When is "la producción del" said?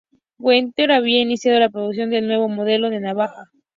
1.59-2.25